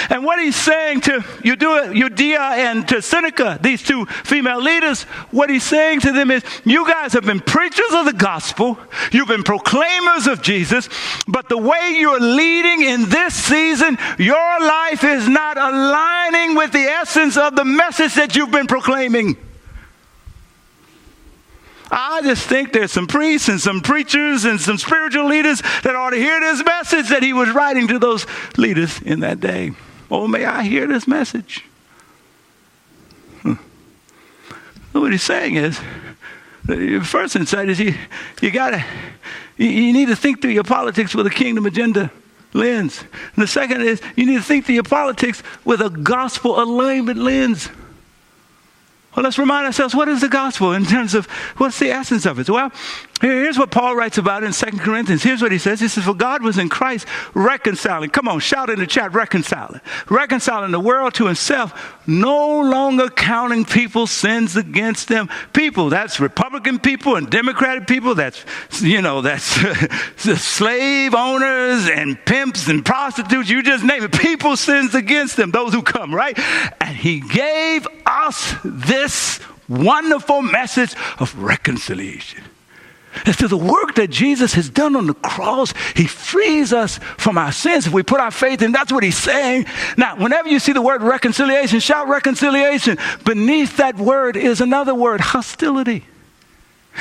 [0.09, 5.65] And what he's saying to Euodia and to Syntyche, these two female leaders, what he's
[5.65, 8.79] saying to them is, you guys have been preachers of the gospel,
[9.11, 10.89] you've been proclaimers of Jesus,
[11.27, 16.85] but the way you're leading in this season, your life is not aligning with the
[16.85, 19.37] essence of the message that you've been proclaiming.
[21.91, 26.11] I just think there's some priests and some preachers and some spiritual leaders that ought
[26.11, 28.27] to hear this message that he was writing to those
[28.57, 29.73] leaders in that day.
[30.11, 31.65] Oh, may I hear this message?
[33.43, 33.55] Hmm.
[34.93, 35.81] What he's saying is,
[36.65, 37.95] the first insight is you,
[38.41, 38.85] you gotta,
[39.57, 42.13] you, you need to think through your politics with a kingdom agenda
[42.53, 43.05] lens.
[43.35, 47.19] And the second is you need to think through your politics with a gospel alignment
[47.19, 47.69] lens.
[49.15, 52.39] Well, let's remind ourselves what is the gospel in terms of what's the essence of
[52.39, 52.49] it?
[52.49, 52.73] Well,
[53.21, 55.23] here's what Paul writes about in 2 Corinthians.
[55.23, 55.81] Here's what he says.
[55.81, 58.11] He says, For God was in Christ reconciling.
[58.11, 59.81] Come on, shout in the chat, reconciling.
[60.09, 65.29] Reconciling the world to himself, no longer counting people's sins against them.
[65.53, 68.15] People, that's Republican people and Democratic people.
[68.15, 68.45] That's,
[68.81, 69.45] you know, that's
[70.41, 73.49] slave owners and pimps and prostitutes.
[73.49, 74.13] You just name it.
[74.13, 76.39] People sins against them, those who come, right?
[76.81, 82.43] And he gave us this wonderful message of reconciliation.
[83.27, 87.39] As to the work that Jesus has done on the cross, he frees us from
[87.39, 88.73] our sins if we put our faith in.
[88.73, 89.67] That's what he's saying.
[89.97, 92.99] Now, whenever you see the word reconciliation, shout reconciliation.
[93.25, 96.05] Beneath that word is another word, hostility.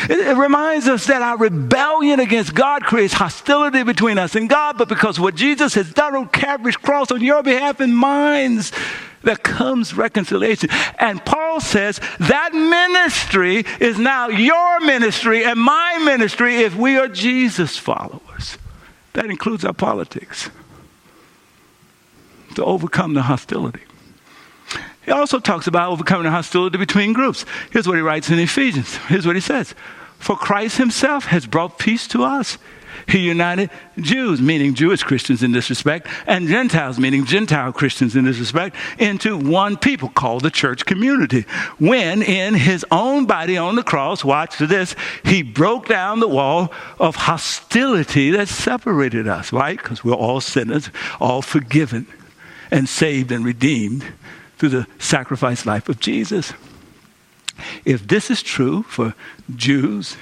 [0.03, 4.77] It, it, reminds us that our rebellion against God creates hostility between us and God,
[4.77, 8.61] but because what Jesus has done on Calvary's cross on your behalf and mine,
[9.23, 10.69] there comes reconciliation.
[10.99, 17.07] And Paul says that ministry is now your ministry and my ministry if we are
[17.07, 18.57] Jesus followers.
[19.13, 20.49] That includes our politics
[22.55, 23.81] to overcome the hostility.
[25.09, 27.43] He also talks about overcoming the hostility between groups.
[27.71, 28.95] Here's what he writes in Ephesians.
[29.07, 29.73] Here's what he says
[30.19, 32.59] For Christ himself has brought peace to us
[33.07, 38.25] he united Jews, meaning Jewish Christians in this respect, and Gentiles, meaning Gentile Christians in
[38.25, 41.47] this respect, into one people called the church community.
[41.79, 44.95] When in his own body on the cross, watch this,
[45.25, 49.81] he broke down the wall of hostility that separated us, right?
[49.81, 52.05] Because we're all sinners, all forgiven
[52.69, 54.05] and saved and redeemed
[54.59, 56.53] through the sacrifice life of Jesus.
[57.85, 59.15] If this is true for
[59.55, 60.17] Jews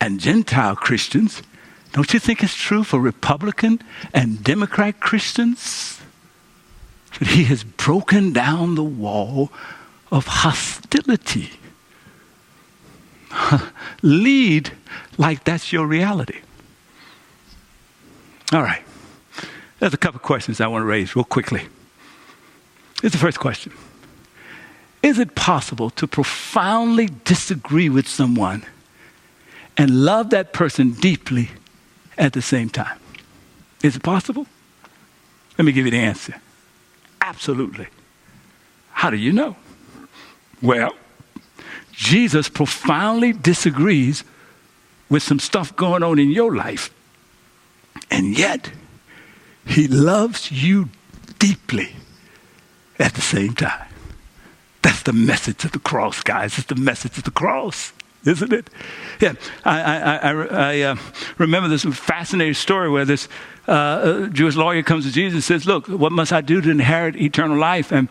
[0.00, 1.42] and Gentile Christians,
[1.92, 3.80] don't you think it's true for Republican
[4.12, 6.00] and Democrat Christians?
[7.18, 9.50] That he has broken down the wall
[10.12, 11.50] of hostility.
[14.02, 14.72] Lead
[15.16, 16.40] like that's your reality.
[18.52, 18.82] All right.
[19.78, 21.68] There's a couple questions I want to raise real quickly.
[23.04, 23.70] Here's the first question
[25.02, 28.64] Is it possible to profoundly disagree with someone
[29.76, 31.50] and love that person deeply
[32.16, 32.98] at the same time.
[33.82, 34.46] Is it possible?
[35.58, 36.40] Let me give you the answer.
[37.20, 37.88] Absolutely.
[38.92, 39.54] How do you know?
[40.62, 40.94] Well,
[41.92, 44.24] Jesus profoundly disagrees
[45.10, 46.88] with some stuff going on in your life,
[48.10, 48.70] and yet
[49.66, 50.88] he loves you
[51.38, 51.96] deeply
[52.98, 53.88] at the same time.
[54.82, 56.58] That's the message of the cross, guys.
[56.58, 57.92] It's the message of the cross
[58.26, 58.70] isn't it?
[59.20, 60.96] Yeah, I, I, I, I uh,
[61.38, 63.28] remember this fascinating story where this
[63.68, 67.16] uh, Jewish lawyer comes to Jesus and says, "Look, what must I do to inherit
[67.16, 68.08] eternal life?" And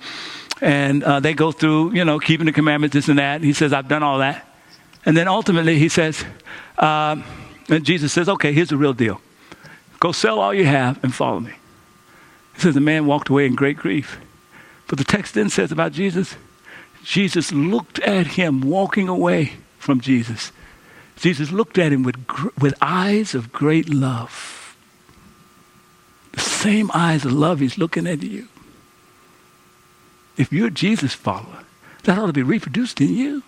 [0.61, 3.35] and uh, they go through, you know, keeping the commandments, this and that.
[3.35, 4.47] And he says, "I've done all that."
[5.05, 6.23] And then ultimately, he says,
[6.77, 7.25] um,
[7.69, 9.21] and Jesus says, "Okay, here's the real deal.
[9.99, 11.53] Go sell all you have and follow me."
[12.55, 14.19] He says the man walked away in great grief.
[14.87, 16.35] But the text then says about Jesus,
[17.03, 20.51] Jesus looked at him walking away from Jesus.
[21.17, 22.15] Jesus looked at him with,
[22.59, 24.75] with eyes of great love.
[26.31, 28.47] The same eyes of love he's looking at you.
[30.37, 31.59] If you're a Jesus follower,
[32.03, 33.43] that ought to be reproduced in you.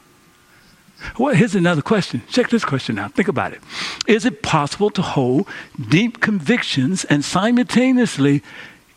[1.17, 2.21] Well, here's another question.
[2.29, 3.13] Check this question out.
[3.13, 3.61] Think about it.
[4.07, 5.47] Is it possible to hold
[5.89, 8.43] deep convictions and simultaneously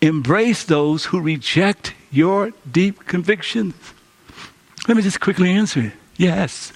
[0.00, 3.74] embrace those who reject your deep convictions?
[4.86, 5.92] Let me just quickly answer it.
[6.16, 6.72] Yes.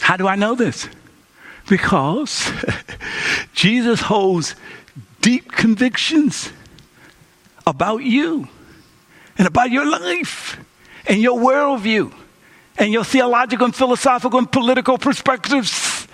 [0.00, 0.88] How do I know this?
[1.68, 2.50] Because
[3.54, 4.54] Jesus holds
[5.22, 6.52] deep convictions
[7.66, 8.48] about you
[9.38, 10.58] and about your life
[11.06, 12.12] and your worldview
[12.76, 16.06] and your theological and philosophical and political perspectives.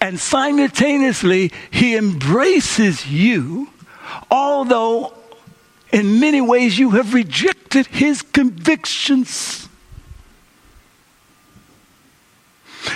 [0.00, 3.68] And simultaneously, he embraces you,
[4.30, 5.12] although
[5.92, 9.68] in many ways you have rejected his convictions.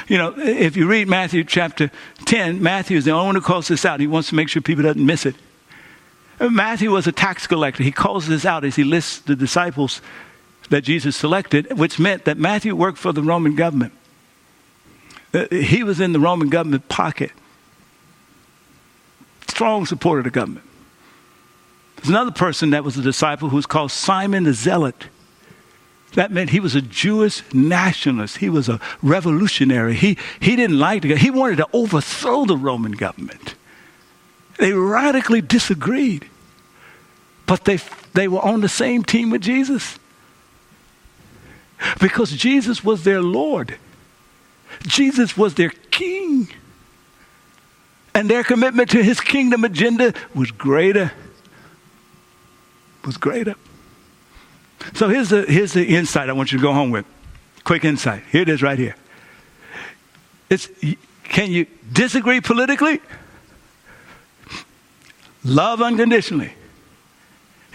[0.09, 1.91] You know, if you read Matthew chapter
[2.25, 4.01] 10, Matthew is the only one who calls this out.
[4.01, 5.35] He wants to make sure people doesn't miss it.
[6.41, 7.83] Matthew was a tax collector.
[7.83, 10.01] He calls this out as he lists the disciples
[10.71, 13.93] that Jesus selected, which meant that Matthew worked for the Roman government.
[15.33, 17.33] Uh, he was in the Roman government pocket.
[19.49, 20.68] Strong supporter of the government.
[21.99, 25.07] There's another person that was a disciple who was called Simon the Zealot.
[26.15, 28.39] That meant he was a Jewish nationalist.
[28.39, 29.95] He was a revolutionary.
[29.95, 33.55] He, he didn't like the He wanted to overthrow the Roman government.
[34.59, 36.29] They radically disagreed,
[37.47, 37.79] but they,
[38.15, 39.99] they were on the same team with Jesus
[42.01, 43.77] because Jesus was their Lord.
[44.83, 46.49] Jesus was their king.
[48.15, 51.13] And their commitment to his kingdom agenda was greater.
[53.09, 53.55] Was greater.
[54.93, 57.07] So here's the, here's the insight I want you to go home with.
[57.65, 58.23] Quick insight.
[58.31, 58.97] Here it is right here.
[60.51, 60.69] It's,
[61.23, 63.01] can you disagree politically?
[65.43, 66.53] Love unconditionally.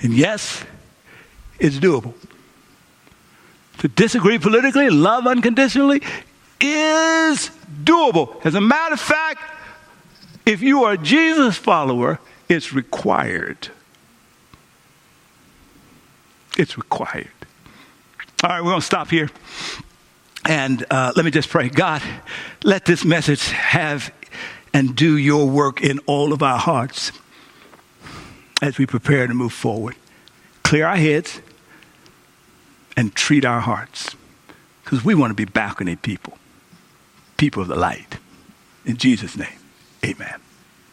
[0.03, 0.63] And yes,
[1.57, 2.13] it's doable.
[3.79, 6.03] To disagree politically, love unconditionally
[6.61, 7.49] is
[7.83, 8.39] doable.
[8.45, 9.41] As a matter of fact,
[10.45, 13.69] if you are a Jesus follower, it's required.
[16.57, 17.29] It's required.
[18.43, 19.29] All right, we're going to stop here.
[20.45, 22.01] And uh, let me just pray God,
[22.63, 24.13] let this message have
[24.73, 27.11] and do your work in all of our hearts
[28.61, 29.95] as we prepare to move forward.
[30.63, 31.39] Clear our heads
[32.97, 34.15] and treat our hearts
[34.83, 36.37] because we want to be balcony people,
[37.37, 38.17] people of the light.
[38.85, 39.59] In Jesus' name,
[40.03, 40.39] amen.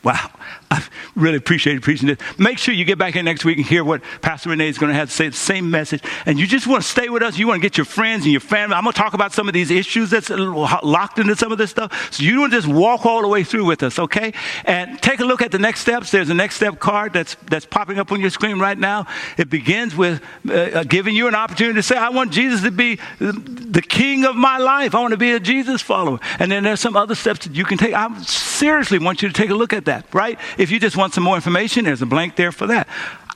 [0.03, 0.31] Wow.
[0.71, 0.87] I
[1.17, 2.19] really appreciate preaching this.
[2.39, 4.91] Make sure you get back in next week and hear what Pastor Rene is going
[4.91, 6.03] to have to say, the same message.
[6.27, 7.39] And you just want to stay with us.
[7.39, 8.75] You want to get your friends and your family.
[8.75, 11.71] I'm going to talk about some of these issues that's locked into some of this
[11.71, 12.13] stuff.
[12.13, 14.33] So you don't just walk all the way through with us, okay?
[14.65, 16.11] And take a look at the next steps.
[16.11, 19.07] There's a next step card that's, that's popping up on your screen right now.
[19.37, 22.71] It begins with uh, uh giving you an opportunity to say, I want Jesus to
[22.71, 24.95] be the king of my life.
[24.95, 26.19] I want to be a Jesus follower.
[26.39, 27.95] And then there's some other steps that you can take.
[27.95, 30.39] I seriously want you to take a look at that that, right?
[30.57, 32.87] If you just want some more information, there's a blank there for that.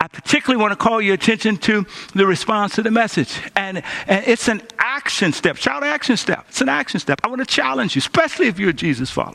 [0.00, 3.40] I particularly want to call your attention to the response to the message.
[3.56, 6.46] And, and it's an action step, child action step.
[6.48, 7.20] It's an action step.
[7.24, 9.34] I want to challenge you, especially if you're a Jesus follower.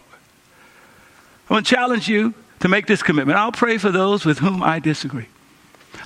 [1.49, 3.37] I want to challenge you to make this commitment.
[3.39, 5.27] I'll pray for those with whom I disagree.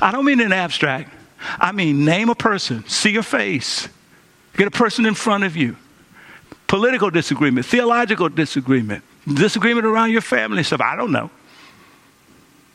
[0.02, 1.14] I don't mean in abstract.
[1.60, 3.90] I mean name a person, see your face,
[4.56, 5.76] get a person in front of you.
[6.68, 10.82] Political disagreement, theological disagreement, disagreement around your family stuff.
[10.82, 11.30] I don't know.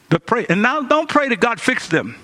[0.09, 0.46] But pray.
[0.48, 2.16] And now don't pray that God fix them.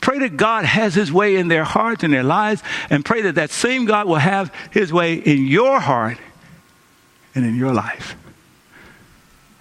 [0.00, 3.34] Pray that God has his way in their hearts and their lives, and pray that
[3.34, 6.18] that same God will have his way in your heart
[7.34, 8.16] and in your life.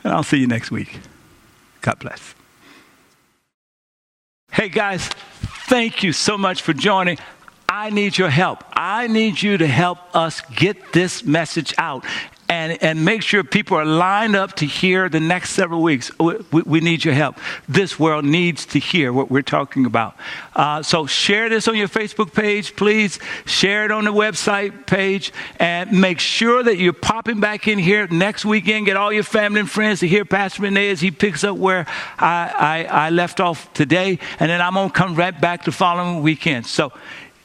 [0.04, 1.00] And I'll see you next week.
[1.82, 2.36] God bless.
[4.52, 5.08] Hey guys,
[5.68, 7.18] thank you so much for joining.
[7.68, 8.64] I need your help.
[8.74, 12.06] I need you to help us get this message out
[12.50, 16.12] and, and make sure people are lined up to hear the next several weeks.
[16.18, 17.38] We, we need your help.
[17.68, 20.16] This world needs to hear what we're talking about.
[20.56, 23.20] Uh, so share this on your Facebook page, please.
[23.46, 28.08] Share it on the website page, and make sure that you're popping back in here
[28.08, 28.86] next weekend.
[28.86, 31.86] Get all your family and friends to hear Pastor Rene as he picks up where
[32.18, 35.72] I, I, I left off today, and then I'm going to come right back the
[35.72, 36.66] following weekend.
[36.66, 36.94] So,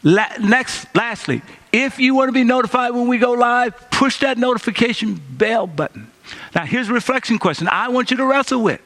[0.02, 1.42] la- next, lastly,
[1.72, 6.10] if you want to be notified when we go live, push that notification bell button.
[6.54, 8.80] Now, here's a reflection question I want you to wrestle with.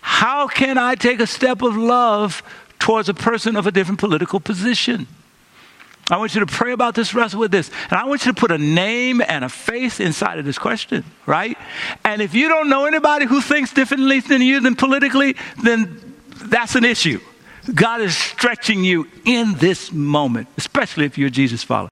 [0.00, 2.42] How can I take a step of love
[2.78, 5.06] towards a person of a different political position?
[6.10, 7.70] I want you to pray about this, wrestle with this.
[7.88, 11.04] And I want you to put a name and a face inside of this question,
[11.26, 11.56] right?
[12.04, 16.74] And if you don't know anybody who thinks differently than you than politically, then that's
[16.74, 17.20] an issue.
[17.72, 21.91] God is stretching you in this moment, especially if you're a Jesus follower.